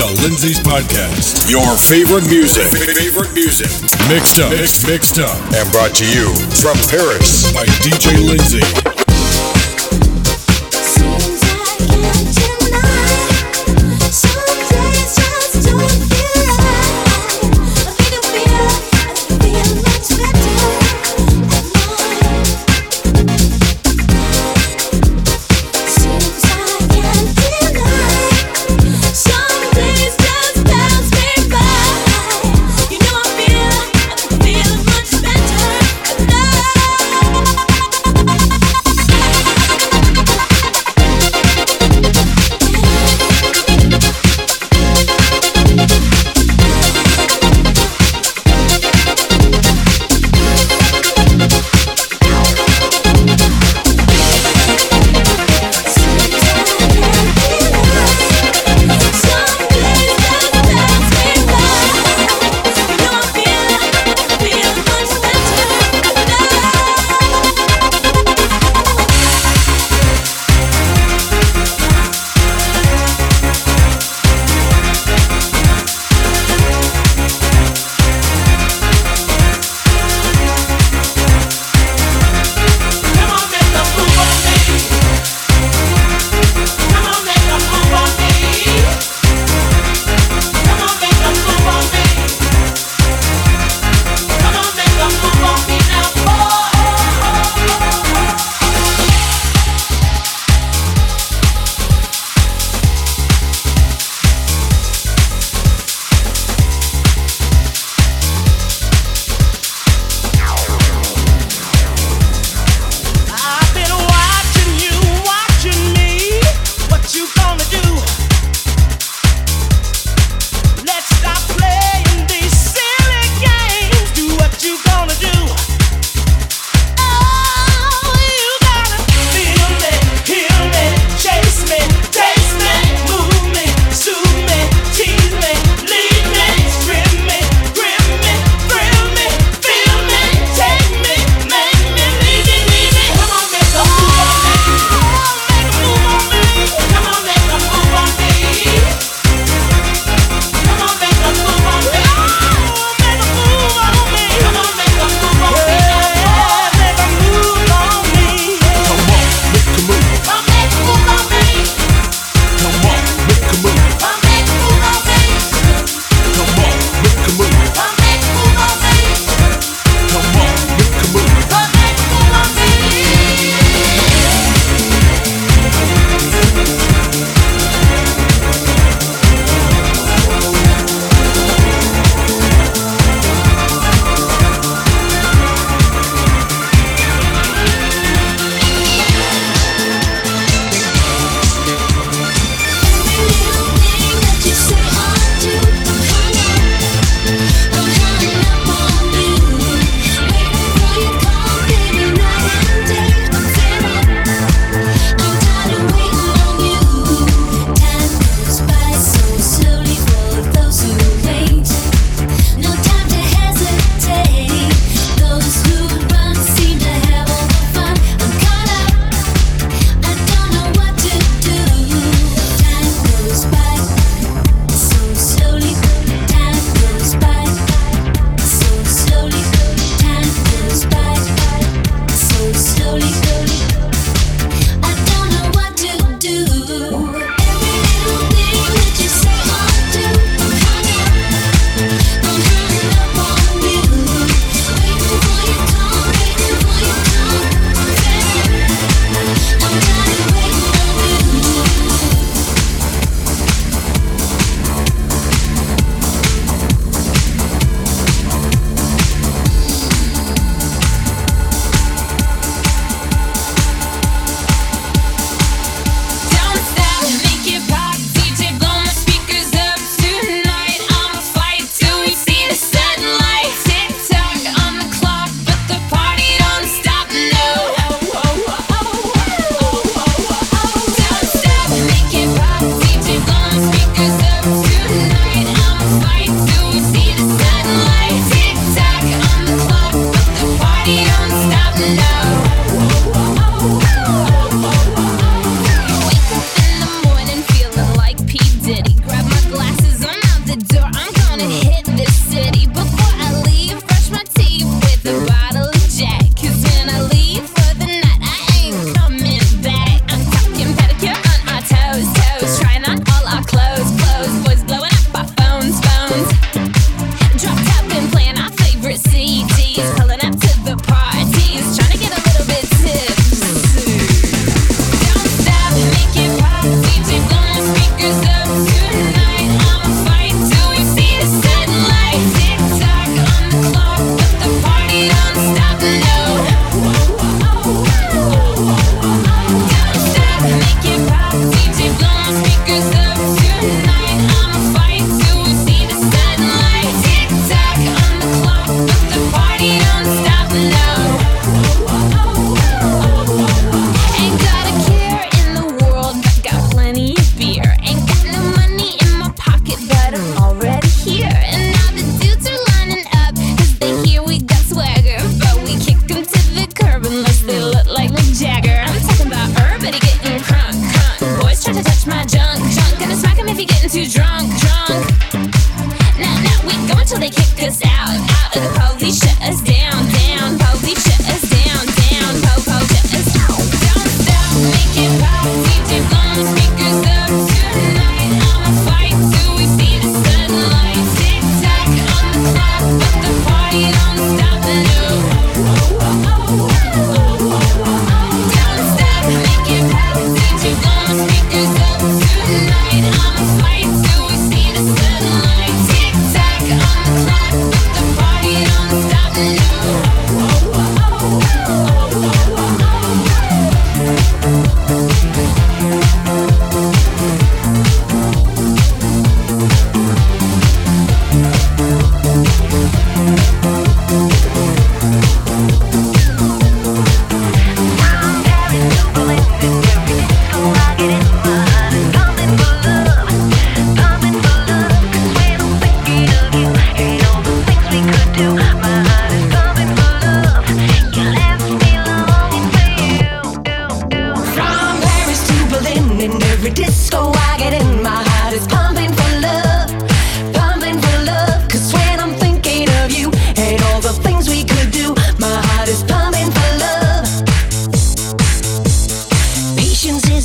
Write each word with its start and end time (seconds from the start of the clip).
to 0.00 0.06
Lindsay's 0.22 0.58
podcast. 0.60 1.50
Your 1.50 1.76
favorite 1.76 2.24
music, 2.30 2.64
favorite 2.72 3.34
music, 3.34 3.68
mixed 4.08 4.40
up, 4.40 4.50
mixed, 4.50 4.86
mixed 4.86 5.18
up, 5.18 5.36
and 5.52 5.70
brought 5.72 5.94
to 5.96 6.06
you 6.06 6.32
from 6.56 6.76
Paris 6.88 7.52
by 7.52 7.66
DJ 7.84 8.16
Lindsay. 8.26 8.89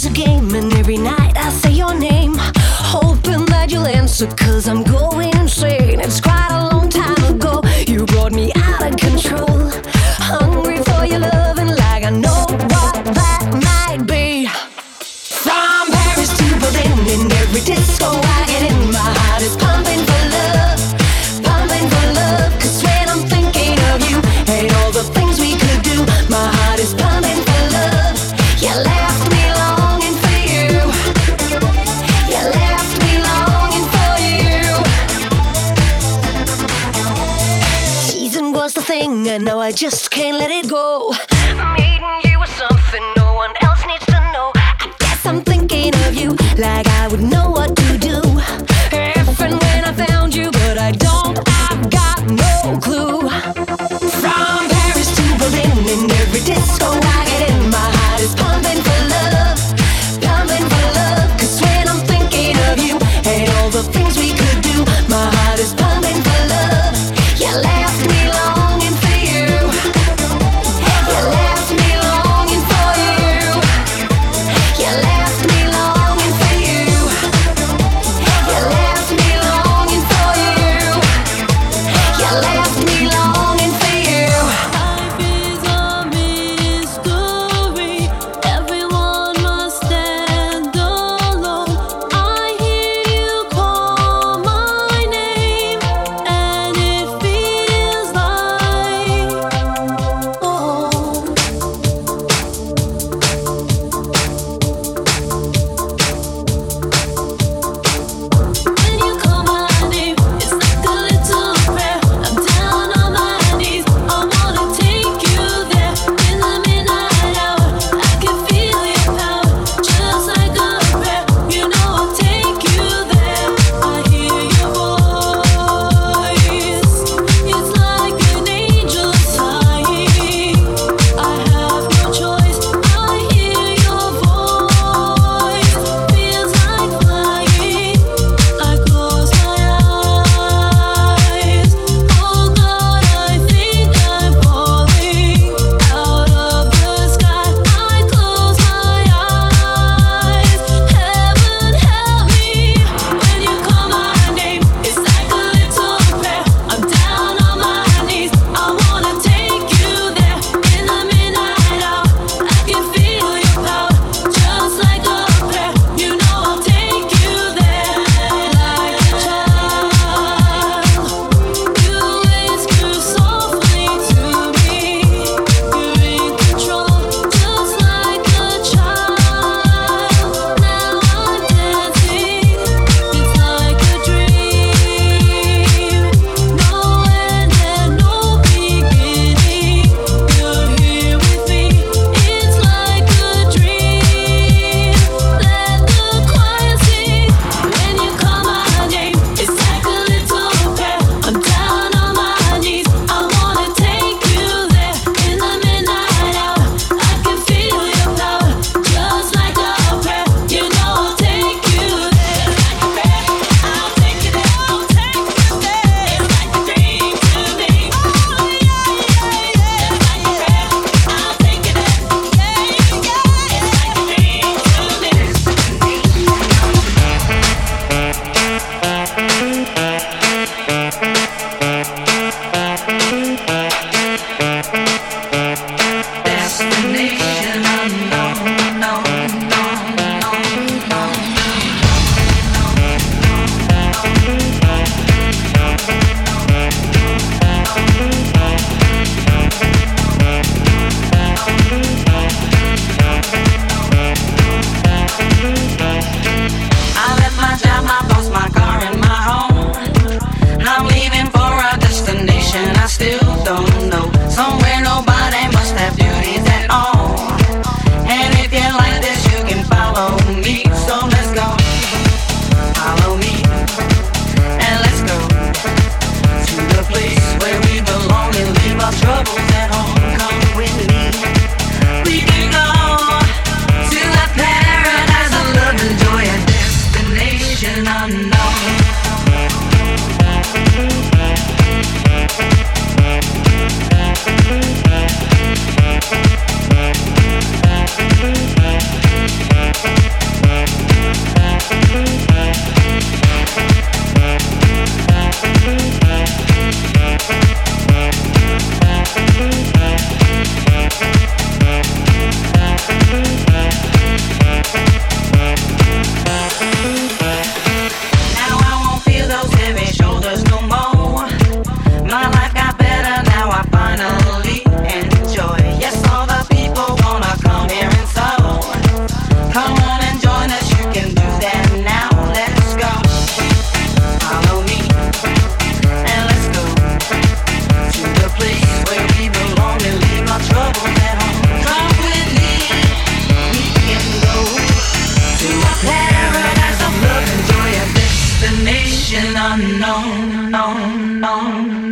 a 0.06 0.10
game 0.10 0.54
and 0.56 0.74
every 0.74 0.98
night 0.98 1.38
I 1.38 1.50
say 1.50 1.72
your 1.72 1.94
name. 1.94 2.34
Hoping 2.38 3.46
that 3.46 3.72
you'll 3.72 3.88
answer 3.88 4.28
cause 4.28 4.68
I'm 4.68 4.84
going 4.84 5.36
insane. 5.38 6.00
It's 6.00 6.20
quite 6.20 6.50
a 6.52 6.76
long 6.76 6.90
time 6.90 7.36
ago. 7.36 7.62
You 7.88 8.06
brought 8.06 8.32
me 8.32 8.52
out 8.56 8.84
of 8.84 8.98
control. 8.98 9.72
Hungry 10.18 10.78
for 10.84 11.06
your 11.06 11.20
love 11.20 11.58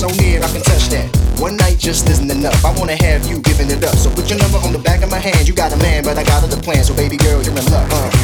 so 0.00 0.08
near 0.16 0.42
I 0.42 0.48
can 0.48 0.62
touch 0.62 0.88
that. 0.88 1.04
One 1.38 1.56
night 1.56 1.76
just 1.78 2.08
isn't 2.08 2.30
enough. 2.30 2.64
I 2.64 2.72
wanna 2.78 2.96
have 3.04 3.26
you 3.26 3.38
giving 3.40 3.70
it 3.70 3.84
up. 3.84 3.94
So 3.96 4.08
put 4.10 4.30
your 4.30 4.38
number 4.38 4.56
on 4.58 4.72
the 4.72 4.78
back 4.78 5.02
of 5.02 5.10
my 5.10 5.18
hand. 5.18 5.46
You 5.46 5.52
got 5.52 5.72
a 5.74 5.76
man, 5.76 6.04
but 6.04 6.16
I 6.16 6.24
got 6.24 6.42
other 6.42 6.56
plans. 6.56 6.88
So 6.88 6.94
baby 6.94 7.18
girl, 7.18 7.42
you're 7.42 7.56
in 7.56 7.66
luck. 7.66 7.86
Uh. 7.92 8.19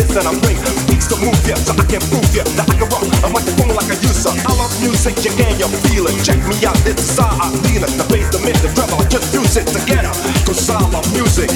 hits 0.00 0.16
that 0.16 0.24
I'm 0.24 0.40
Beats 0.88 1.06
to 1.12 1.16
move 1.20 1.36
ya, 1.44 1.56
so 1.60 1.76
I 1.76 1.84
can 1.84 2.00
prove 2.08 2.32
ya. 2.32 2.44
That 2.56 2.64
I 2.64 2.74
can 2.80 2.88
rock. 2.88 3.04
A 3.04 3.28
microphone 3.28 3.76
like 3.76 3.92
a 3.92 3.96
user. 4.00 4.32
I 4.32 4.52
love 4.56 4.72
music, 4.80 5.20
you 5.20 5.32
can, 5.36 5.52
you 5.60 5.68
feel 5.84 6.08
it. 6.08 6.16
Check 6.24 6.40
me 6.48 6.56
out, 6.64 6.76
it's 6.88 7.04
the 7.04 7.20
side 7.20 7.36
I 7.36 7.52
feel 7.68 7.84
it. 7.84 7.92
The 8.00 8.04
bass, 8.08 8.28
the 8.32 8.40
mid, 8.40 8.56
the 8.64 8.72
treble, 8.72 8.96
I 8.96 9.04
just 9.12 9.28
use 9.36 9.54
it 9.60 9.68
together. 9.68 10.12
Cause 10.48 10.64
I 10.72 10.80
love 10.88 11.04
music. 11.12 11.52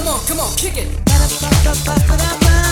Come 0.00 0.08
on, 0.08 0.26
come 0.26 0.40
on, 0.40 0.56
kick 0.56 0.78
it. 0.78 2.69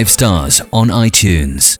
5 0.00 0.08
stars 0.08 0.62
on 0.72 0.88
iTunes. 0.88 1.78